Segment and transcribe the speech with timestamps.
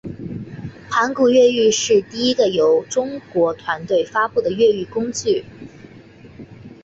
[0.89, 5.45] 盘古越狱是第一个由中国团队发布的越狱工具。